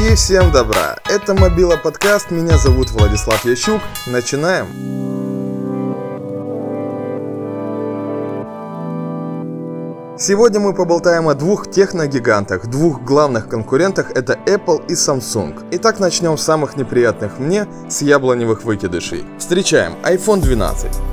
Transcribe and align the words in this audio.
И 0.00 0.14
всем 0.14 0.50
добра! 0.50 0.96
Это 1.10 1.34
Мобила 1.34 1.76
подкаст, 1.76 2.30
меня 2.30 2.56
зовут 2.56 2.90
Владислав 2.90 3.44
Ящук. 3.44 3.82
Начинаем! 4.06 4.66
Сегодня 10.18 10.58
мы 10.58 10.74
поболтаем 10.74 11.28
о 11.28 11.34
двух 11.34 11.70
техногигантах, 11.70 12.66
двух 12.68 13.02
главных 13.02 13.48
конкурентах, 13.48 14.10
это 14.12 14.38
Apple 14.46 14.86
и 14.88 14.94
Samsung. 14.94 15.68
Итак, 15.72 16.00
начнем 16.00 16.38
с 16.38 16.42
самых 16.42 16.78
неприятных 16.78 17.38
мне, 17.38 17.66
с 17.90 18.00
яблоневых 18.00 18.64
выкидышей. 18.64 19.26
Встречаем 19.38 19.96
iPhone 20.02 20.40
12. 20.40 21.09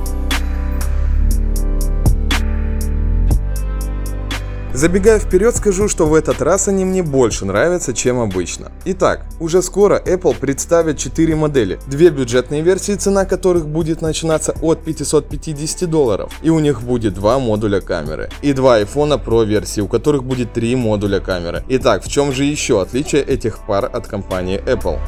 Забегая 4.78 5.18
вперед, 5.18 5.56
скажу, 5.56 5.88
что 5.88 6.06
в 6.06 6.14
этот 6.14 6.40
раз 6.40 6.68
они 6.68 6.84
мне 6.84 7.02
больше 7.02 7.44
нравятся, 7.44 7.92
чем 7.92 8.20
обычно. 8.20 8.70
Итак, 8.84 9.26
уже 9.40 9.60
скоро 9.60 10.00
Apple 10.00 10.36
представит 10.38 10.98
4 10.98 11.34
модели. 11.34 11.80
Две 11.88 12.10
бюджетные 12.10 12.62
версии, 12.62 12.92
цена 12.92 13.24
которых 13.24 13.66
будет 13.66 14.02
начинаться 14.02 14.54
от 14.62 14.84
550 14.84 15.90
долларов. 15.90 16.32
И 16.42 16.50
у 16.50 16.60
них 16.60 16.82
будет 16.82 17.14
два 17.14 17.40
модуля 17.40 17.80
камеры. 17.80 18.30
И 18.40 18.52
два 18.52 18.80
iPhone 18.80 19.20
Pro 19.20 19.44
версии, 19.44 19.80
у 19.80 19.88
которых 19.88 20.22
будет 20.22 20.52
три 20.52 20.76
модуля 20.76 21.18
камеры. 21.18 21.64
Итак, 21.68 22.04
в 22.04 22.08
чем 22.08 22.32
же 22.32 22.44
еще 22.44 22.80
отличие 22.80 23.22
этих 23.22 23.58
пар 23.66 23.90
от 23.92 24.06
компании 24.06 24.62
Apple? 24.64 25.00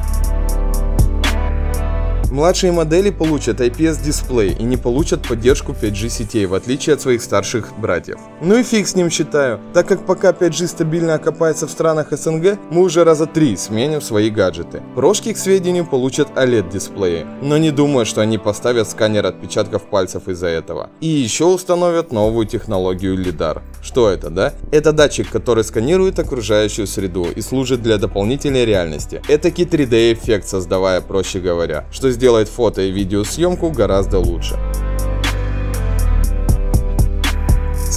Младшие 2.31 2.71
модели 2.71 3.09
получат 3.09 3.59
IPS-дисплей 3.59 4.55
и 4.57 4.63
не 4.63 4.77
получат 4.77 5.27
поддержку 5.27 5.73
5G 5.73 6.07
сетей, 6.07 6.45
в 6.45 6.53
отличие 6.53 6.93
от 6.93 7.01
своих 7.01 7.21
старших 7.21 7.77
братьев. 7.77 8.19
Ну 8.39 8.57
и 8.57 8.63
фиг 8.63 8.87
с 8.87 8.95
ним 8.95 9.09
считаю, 9.09 9.59
так 9.73 9.85
как 9.85 10.05
пока 10.05 10.31
5G 10.31 10.67
стабильно 10.67 11.15
окопается 11.15 11.67
в 11.67 11.71
странах 11.71 12.07
СНГ, 12.11 12.57
мы 12.69 12.83
уже 12.83 13.03
раза 13.03 13.25
три 13.25 13.57
сменим 13.57 13.99
свои 13.99 14.29
гаджеты. 14.29 14.81
Прошки, 14.95 15.33
к 15.33 15.37
сведению, 15.37 15.85
получат 15.85 16.29
OLED-дисплеи, 16.37 17.25
но 17.41 17.57
не 17.57 17.69
думаю, 17.69 18.05
что 18.05 18.21
они 18.21 18.37
поставят 18.37 18.89
сканер 18.89 19.25
отпечатков 19.25 19.81
пальцев 19.81 20.29
из-за 20.29 20.47
этого. 20.47 20.89
И 21.01 21.07
еще 21.07 21.43
установят 21.43 22.13
новую 22.13 22.47
технологию 22.47 23.17
LiDAR. 23.21 23.61
Что 23.83 24.09
это, 24.09 24.29
да? 24.29 24.53
Это 24.71 24.93
датчик, 24.93 25.29
который 25.29 25.65
сканирует 25.65 26.17
окружающую 26.17 26.87
среду 26.87 27.27
и 27.35 27.41
служит 27.41 27.81
для 27.81 27.97
дополнительной 27.97 28.63
реальности. 28.63 29.21
Это 29.27 29.49
3D-эффект, 29.49 30.47
создавая, 30.47 31.01
проще 31.01 31.41
говоря, 31.41 31.83
что 31.91 32.09
сделает 32.21 32.49
фото 32.49 32.81
и 32.81 32.91
видеосъемку 32.91 33.71
гораздо 33.71 34.19
лучше. 34.19 34.55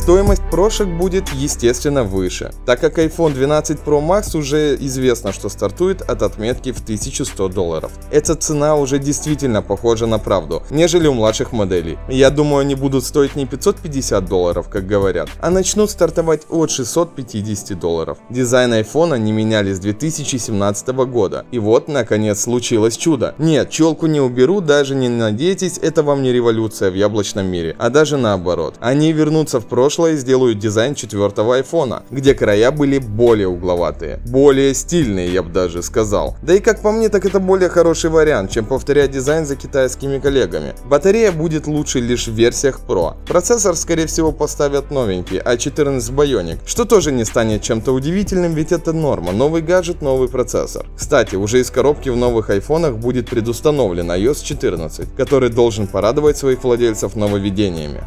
Стоимость 0.05 0.43
прошек 0.51 0.87
будет, 0.87 1.31
естественно, 1.31 2.05
выше, 2.05 2.53
так 2.67 2.79
как 2.79 2.99
iPhone 2.99 3.33
12 3.33 3.79
Pro 3.87 4.07
Max 4.07 4.37
уже 4.37 4.77
известно, 4.79 5.33
что 5.33 5.49
стартует 5.49 6.03
от 6.03 6.21
отметки 6.21 6.73
в 6.73 6.83
1100 6.83 7.49
долларов. 7.49 7.91
Эта 8.11 8.35
цена 8.35 8.77
уже 8.77 8.99
действительно 8.99 9.63
похожа 9.63 10.05
на 10.05 10.19
правду, 10.19 10.63
нежели 10.69 11.07
у 11.07 11.15
младших 11.15 11.53
моделей. 11.53 11.97
Я 12.11 12.29
думаю, 12.29 12.59
они 12.59 12.75
будут 12.75 13.03
стоить 13.07 13.35
не 13.35 13.47
550 13.47 14.27
долларов, 14.27 14.69
как 14.69 14.87
говорят, 14.87 15.31
а 15.41 15.49
начнут 15.49 15.91
стартовать 15.91 16.43
от 16.51 16.71
650 16.71 17.81
долларов. 17.81 18.19
Дизайн 18.29 18.75
iPhone 18.75 19.19
не 19.19 19.33
меняли 19.33 19.73
с 19.73 19.79
2017 19.79 20.89
года, 20.89 21.47
и 21.51 21.59
вот, 21.59 21.89
наконец, 21.89 22.41
случилось 22.41 22.99
чудо. 22.99 23.35
Нет, 23.39 23.71
челку 23.71 24.07
не 24.07 24.21
уберу, 24.21 24.61
даже 24.61 24.95
не 24.95 25.09
надейтесь, 25.09 25.79
это 25.79 26.03
вам 26.03 26.23
не 26.23 26.31
революция 26.31 26.91
в 26.91 26.95
яблочном 26.95 27.47
мире, 27.47 27.75
а 27.79 27.89
даже 27.89 28.19
наоборот. 28.19 28.75
Они 28.81 29.11
вернутся 29.11 29.61
в 29.61 29.67
прошлое 29.67 29.94
прошлое 29.95 30.17
сделают 30.17 30.59
дизайн 30.59 30.97
четвертого 30.97 31.55
айфона, 31.55 32.03
где 32.11 32.35
края 32.35 32.73
были 32.73 32.99
более 32.99 33.47
угловатые, 33.47 34.19
более 34.27 34.75
стильные, 34.75 35.33
я 35.33 35.45
бы 35.45 35.51
даже 35.51 35.85
сказал. 35.85 36.37
Да 36.43 36.53
и 36.55 36.59
как 36.59 36.83
по 36.83 36.91
мне, 36.91 37.09
так 37.09 37.25
это 37.25 37.39
более 37.39 37.69
хороший 37.69 38.11
вариант, 38.11 38.51
чем 38.51 38.65
повторять 38.65 39.13
дизайн 39.13 39.47
за 39.47 39.55
китайскими 39.55 40.19
коллегами. 40.19 40.75
Батарея 40.85 41.31
будет 41.31 41.69
лучше 41.69 42.01
лишь 42.01 42.27
в 42.27 42.33
версиях 42.33 42.81
Pro. 42.89 43.15
Процессор, 43.29 43.77
скорее 43.77 44.07
всего, 44.09 44.33
поставят 44.33 44.91
новенький, 44.91 45.39
A14 45.39 46.13
Bionic, 46.13 46.59
что 46.67 46.87
тоже 46.87 47.13
не 47.13 47.25
станет 47.25 47.63
чем-то 47.63 47.93
удивительным, 47.93 48.55
ведь 48.55 48.73
это 48.73 48.93
норма, 48.93 49.31
новый 49.31 49.63
гаджет, 49.63 50.03
новый 50.03 50.29
процессор. 50.29 50.87
Кстати, 50.97 51.37
уже 51.37 51.61
из 51.61 51.71
коробки 51.71 52.09
в 52.09 52.17
новых 52.17 52.51
айфонах 52.51 52.97
будет 52.97 53.31
предустановлен 53.31 54.11
iOS 54.11 54.43
14, 54.45 55.15
который 55.17 55.51
должен 55.51 55.87
порадовать 55.87 56.37
своих 56.37 56.65
владельцев 56.65 57.15
нововведениями. 57.15 58.03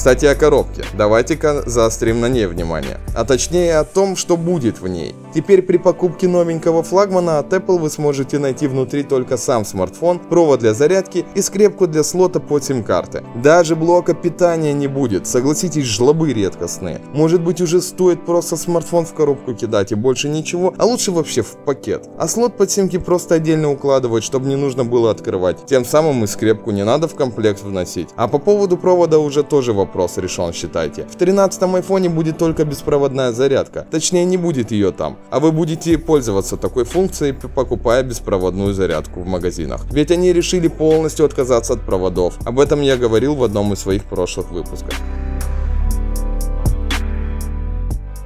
Кстати 0.00 0.24
о 0.24 0.34
коробке. 0.34 0.82
Давайте-ка 0.94 1.68
заострим 1.68 2.22
на 2.22 2.28
ней 2.30 2.46
внимание. 2.46 2.96
А 3.14 3.26
точнее 3.26 3.76
о 3.76 3.84
том, 3.84 4.16
что 4.16 4.38
будет 4.38 4.80
в 4.80 4.88
ней. 4.88 5.14
Теперь 5.32 5.62
при 5.62 5.76
покупке 5.76 6.26
новенького 6.26 6.82
флагмана 6.82 7.38
от 7.38 7.52
Apple 7.52 7.78
вы 7.78 7.88
сможете 7.88 8.38
найти 8.38 8.66
внутри 8.66 9.04
только 9.04 9.36
сам 9.36 9.64
смартфон, 9.64 10.18
провод 10.18 10.60
для 10.60 10.74
зарядки 10.74 11.24
и 11.34 11.40
скрепку 11.40 11.86
для 11.86 12.02
слота 12.02 12.40
под 12.40 12.64
сим-карты. 12.64 13.22
Даже 13.36 13.76
блока 13.76 14.14
питания 14.14 14.72
не 14.72 14.88
будет, 14.88 15.28
согласитесь, 15.28 15.84
жлобы 15.84 16.32
редкостные. 16.32 17.00
Может 17.14 17.42
быть 17.42 17.60
уже 17.60 17.80
стоит 17.80 18.26
просто 18.26 18.56
смартфон 18.56 19.06
в 19.06 19.14
коробку 19.14 19.54
кидать 19.54 19.92
и 19.92 19.94
больше 19.94 20.28
ничего, 20.28 20.74
а 20.76 20.84
лучше 20.84 21.12
вообще 21.12 21.42
в 21.42 21.56
пакет. 21.64 22.08
А 22.18 22.26
слот 22.26 22.56
под 22.56 22.70
симки 22.70 22.98
просто 22.98 23.36
отдельно 23.36 23.70
укладывать, 23.70 24.24
чтобы 24.24 24.48
не 24.48 24.56
нужно 24.56 24.84
было 24.84 25.12
открывать. 25.12 25.64
Тем 25.66 25.84
самым 25.84 26.24
и 26.24 26.26
скрепку 26.26 26.72
не 26.72 26.84
надо 26.84 27.06
в 27.06 27.14
комплект 27.14 27.62
вносить. 27.62 28.08
А 28.16 28.26
по 28.26 28.38
поводу 28.38 28.76
провода 28.76 29.20
уже 29.20 29.44
тоже 29.44 29.72
вопрос 29.72 30.18
решен, 30.18 30.52
считайте. 30.52 31.04
В 31.04 31.14
13 31.14 31.62
айфоне 31.62 32.08
будет 32.08 32.36
только 32.36 32.64
беспроводная 32.64 33.30
зарядка, 33.30 33.86
точнее 33.90 34.24
не 34.24 34.36
будет 34.36 34.72
ее 34.72 34.90
там 34.90 35.19
а 35.30 35.40
вы 35.40 35.52
будете 35.52 35.98
пользоваться 35.98 36.56
такой 36.56 36.84
функцией, 36.84 37.34
покупая 37.34 38.02
беспроводную 38.02 38.74
зарядку 38.74 39.20
в 39.20 39.26
магазинах. 39.26 39.84
Ведь 39.90 40.10
они 40.10 40.32
решили 40.32 40.68
полностью 40.68 41.26
отказаться 41.26 41.74
от 41.74 41.82
проводов. 41.82 42.34
Об 42.44 42.58
этом 42.58 42.80
я 42.80 42.96
говорил 42.96 43.34
в 43.34 43.44
одном 43.44 43.72
из 43.72 43.80
своих 43.80 44.04
прошлых 44.04 44.50
выпусков. 44.50 44.94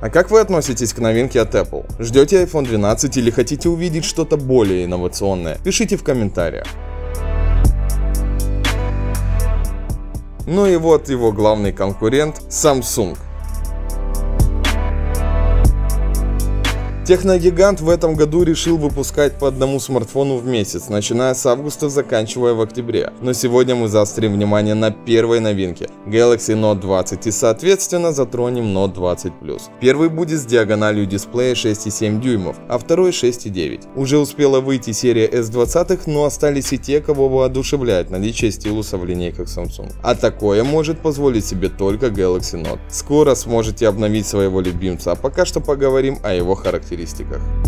А 0.01 0.11
как 0.11 0.31
вы 0.31 0.41
относитесь 0.41 0.93
к 0.93 0.99
новинке 0.99 1.41
от 1.41 1.55
Apple? 1.55 1.87
Ждете 1.99 2.45
iPhone 2.45 2.67
12 2.67 3.17
или 3.17 3.31
хотите 3.31 3.71
увидеть 3.71 4.05
что-то 4.05 4.37
более 4.37 4.85
инновационное? 4.85 5.59
Пишите 5.65 5.97
в 5.97 6.05
комментариях. 6.05 6.67
Ну 10.47 10.67
и 10.67 10.77
вот 10.77 11.09
его 11.09 11.33
главный 11.33 11.73
конкурент 11.73 12.43
Samsung. 12.51 13.17
Техногигант 17.05 17.83
в 17.83 17.91
этом 17.91 18.15
году 18.15 18.45
решил 18.45 18.79
выпускать 18.79 19.39
по 19.39 19.49
одному 19.49 19.79
смартфону 19.79 20.39
в 20.39 20.47
месяц, 20.47 20.89
начиная 20.89 21.35
с 21.35 21.45
августа, 21.45 21.91
заканчивая 21.91 22.55
в 22.55 22.63
октябре. 22.63 23.13
Но 23.21 23.35
сегодня 23.35 23.75
мы 23.75 23.89
заострим 23.89 24.33
внимание 24.33 24.73
на 24.73 24.91
первой 24.91 25.41
новинке 25.41 25.91
Galaxy 26.07 26.59
Note 26.59 26.81
20 26.81 27.27
и 27.27 27.31
соответственно 27.31 28.13
затронем 28.13 28.75
Note 28.75 28.95
20 28.95 29.33
Plus. 29.43 29.65
Первый 29.81 30.09
будет 30.09 30.41
с 30.41 30.47
диагональю 30.47 31.05
дисплея 31.05 31.55
6,7 31.55 32.23
дюймов, 32.23 32.57
а 32.71 32.79
второй 32.79 33.11
6,9. 33.11 33.83
Уже 33.97 34.17
успела 34.17 34.61
выйти 34.61 34.93
серия 34.93 35.29
S20, 35.29 36.05
но 36.07 36.25
остались 36.25 36.73
и 36.73 36.79
те, 36.79 37.03
кого 37.03 37.29
воодушевляет 37.29 38.09
наличие 38.09 38.51
стилуса 38.51 38.97
в 38.97 39.05
линейках 39.05 39.49
Samsung. 39.49 39.93
А 40.03 40.15
такое 40.15 40.65
может 40.65 41.01
позволить 41.01 41.45
себе 41.45 41.69
только 41.69 42.07
Galaxy 42.07 42.63
Note. 42.63 42.81
Скоро 42.89 43.35
сможете 43.35 43.89
обновить 43.89 44.27
своего 44.27 44.63
любимца, 44.63 45.13
а 45.13 45.17
пока 45.17 45.45
что 45.45 45.61
поговорим 45.61 46.19
о 46.23 46.33
его 46.33 46.55
характеристиках 46.55 46.94
характеристиках. 46.95 47.64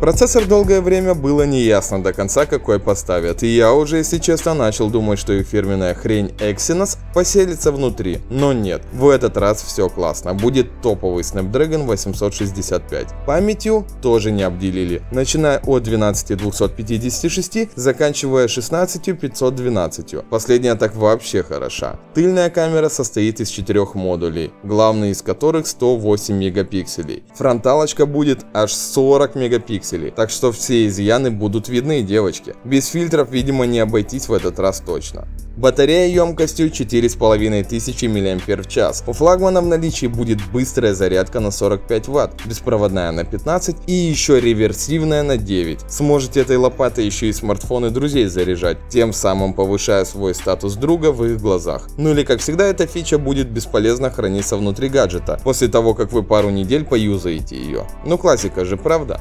Процессор 0.00 0.46
долгое 0.46 0.80
время 0.80 1.14
было 1.14 1.42
неясно 1.42 2.00
до 2.00 2.12
конца 2.12 2.46
какой 2.46 2.78
поставят, 2.78 3.42
и 3.42 3.48
я 3.48 3.72
уже, 3.72 3.96
если 3.96 4.18
честно, 4.18 4.54
начал 4.54 4.90
думать, 4.90 5.18
что 5.18 5.32
их 5.32 5.48
фирменная 5.48 5.92
хрень 5.92 6.32
Exynos 6.38 6.98
поселится 7.12 7.72
внутри, 7.72 8.20
но 8.30 8.52
нет, 8.52 8.82
в 8.92 9.08
этот 9.08 9.36
раз 9.36 9.60
все 9.60 9.88
классно, 9.88 10.34
будет 10.34 10.82
топовый 10.82 11.24
Snapdragon 11.24 11.84
865. 11.84 13.08
Памятью 13.26 13.84
тоже 14.00 14.30
не 14.30 14.44
обделили, 14.44 15.02
начиная 15.10 15.58
от 15.58 15.82
12256, 15.82 17.70
заканчивая 17.74 18.46
16512. 18.46 20.28
Последняя 20.30 20.76
так 20.76 20.94
вообще 20.94 21.42
хороша. 21.42 21.98
Тыльная 22.14 22.50
камера 22.50 22.88
состоит 22.88 23.40
из 23.40 23.48
четырех 23.48 23.96
модулей, 23.96 24.52
главный 24.62 25.10
из 25.10 25.22
которых 25.22 25.66
108 25.66 26.36
мегапикселей. 26.36 27.24
Фронталочка 27.34 28.06
будет 28.06 28.46
аж 28.54 28.72
40 28.72 29.34
мегапикселей 29.34 29.87
пикселей, 29.88 30.10
так 30.10 30.30
что 30.30 30.52
все 30.52 30.86
изъяны 30.86 31.30
будут 31.30 31.68
видны, 31.68 32.02
девочки. 32.02 32.54
Без 32.64 32.86
фильтров, 32.88 33.30
видимо, 33.30 33.66
не 33.66 33.80
обойтись 33.80 34.28
в 34.28 34.32
этот 34.32 34.58
раз 34.58 34.80
точно. 34.84 35.26
Батарея 35.56 36.06
емкостью 36.06 36.70
4500 36.70 38.02
мАч. 38.08 38.94
У 39.06 39.12
флагмана 39.12 39.60
в 39.60 39.66
наличии 39.66 40.06
будет 40.06 40.38
быстрая 40.52 40.94
зарядка 40.94 41.40
на 41.40 41.50
45 41.50 42.08
Вт, 42.08 42.46
беспроводная 42.46 43.10
на 43.10 43.24
15 43.24 43.76
и 43.88 43.92
еще 43.92 44.40
реверсивная 44.40 45.24
на 45.24 45.36
9. 45.36 45.80
Сможете 45.88 46.42
этой 46.42 46.56
лопатой 46.56 47.06
еще 47.06 47.26
и 47.28 47.32
смартфоны 47.32 47.90
друзей 47.90 48.26
заряжать, 48.26 48.78
тем 48.88 49.12
самым 49.12 49.52
повышая 49.52 50.04
свой 50.04 50.34
статус 50.34 50.74
друга 50.74 51.10
в 51.10 51.24
их 51.24 51.40
глазах. 51.40 51.88
Ну 51.96 52.10
или 52.10 52.22
как 52.22 52.40
всегда 52.40 52.66
эта 52.66 52.86
фича 52.86 53.18
будет 53.18 53.50
бесполезно 53.50 54.10
храниться 54.10 54.56
внутри 54.56 54.88
гаджета, 54.88 55.40
после 55.42 55.66
того 55.66 55.94
как 55.94 56.12
вы 56.12 56.22
пару 56.22 56.50
недель 56.50 56.84
поюзаете 56.84 57.56
ее. 57.56 57.84
Ну 58.06 58.16
классика 58.16 58.64
же, 58.64 58.76
правда? 58.76 59.20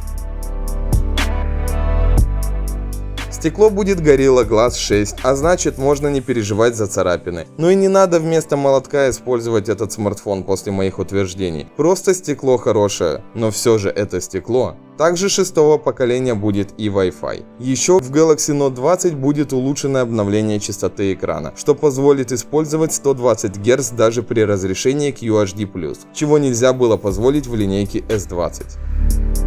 Стекло 3.37 3.69
будет 3.69 3.99
Gorilla 3.99 4.49
Glass 4.49 4.75
6, 4.75 5.17
а 5.21 5.35
значит 5.35 5.77
можно 5.77 6.07
не 6.07 6.21
переживать 6.21 6.75
за 6.75 6.87
царапины. 6.87 7.45
Ну 7.59 7.69
и 7.69 7.75
не 7.75 7.87
надо 7.87 8.19
вместо 8.19 8.57
молотка 8.57 9.11
использовать 9.11 9.69
этот 9.69 9.91
смартфон 9.91 10.43
после 10.43 10.71
моих 10.71 10.97
утверждений. 10.97 11.67
Просто 11.77 12.15
стекло 12.15 12.57
хорошее, 12.57 13.23
но 13.35 13.51
все 13.51 13.77
же 13.77 13.89
это 13.89 14.21
стекло. 14.21 14.75
Также 14.97 15.29
шестого 15.29 15.77
поколения 15.77 16.33
будет 16.33 16.73
и 16.79 16.87
Wi-Fi. 16.87 17.45
Еще 17.59 17.99
в 17.99 18.11
Galaxy 18.11 18.57
Note 18.57 18.73
20 18.73 19.13
будет 19.13 19.53
улучшенное 19.53 20.01
обновление 20.01 20.59
частоты 20.59 21.13
экрана, 21.13 21.53
что 21.55 21.75
позволит 21.75 22.31
использовать 22.31 22.91
120 22.91 23.57
Гц 23.59 23.91
даже 23.91 24.23
при 24.23 24.41
разрешении 24.41 25.13
QHD+, 25.13 25.95
чего 26.11 26.39
нельзя 26.39 26.73
было 26.73 26.97
позволить 26.97 27.45
в 27.45 27.53
линейке 27.53 27.99
S20. 27.99 29.46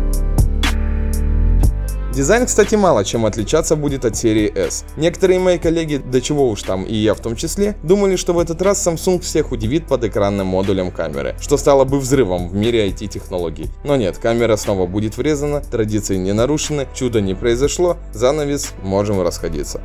Дизайн, 2.21 2.45
кстати, 2.45 2.75
мало 2.75 3.03
чем 3.03 3.25
отличаться 3.25 3.77
будет 3.77 4.05
от 4.05 4.15
серии 4.15 4.53
S. 4.55 4.85
Некоторые 4.99 5.41
мои 5.41 5.57
коллеги, 5.57 5.97
да 6.05 6.21
чего 6.21 6.51
уж 6.51 6.63
там, 6.63 6.85
и 6.85 6.95
я 6.95 7.15
в 7.15 7.21
том 7.21 7.35
числе, 7.35 7.77
думали, 7.83 8.17
что 8.17 8.35
в 8.35 8.39
этот 8.39 8.61
раз 8.61 8.87
Samsung 8.87 9.21
всех 9.21 9.53
удивит 9.53 9.87
под 9.87 10.05
экранным 10.05 10.49
модулем 10.49 10.91
камеры, 10.91 11.35
что 11.41 11.57
стало 11.57 11.85
бы 11.85 11.99
взрывом 11.99 12.51
в 12.51 12.55
мире 12.55 12.87
IT-технологий. 12.91 13.71
Но 13.85 13.97
нет, 13.97 14.19
камера 14.19 14.57
снова 14.57 14.87
будет 14.87 15.17
врезана, 15.17 15.63
традиции 15.63 16.19
не 16.19 16.35
нарушены, 16.35 16.87
чудо 16.93 17.23
не 17.23 17.33
произошло, 17.33 17.97
занавес, 18.13 18.75
можем 18.83 19.23
расходиться. 19.23 19.81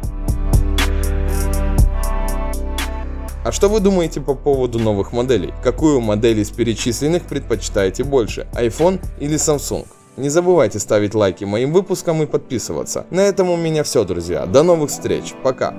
А 3.45 3.51
что 3.53 3.69
вы 3.69 3.79
думаете 3.79 4.19
по 4.19 4.35
поводу 4.35 4.77
новых 4.77 5.13
моделей? 5.13 5.53
Какую 5.63 6.01
модель 6.01 6.39
из 6.39 6.49
перечисленных 6.49 7.27
предпочитаете 7.27 8.03
больше, 8.03 8.45
iPhone 8.55 8.99
или 9.21 9.35
Samsung? 9.35 9.85
Не 10.17 10.29
забывайте 10.29 10.79
ставить 10.79 11.13
лайки 11.13 11.43
моим 11.43 11.73
выпускам 11.73 12.23
и 12.23 12.25
подписываться. 12.25 13.05
На 13.09 13.21
этом 13.21 13.49
у 13.49 13.57
меня 13.57 13.83
все, 13.83 14.03
друзья. 14.03 14.45
До 14.45 14.63
новых 14.63 14.89
встреч. 14.89 15.33
Пока. 15.43 15.73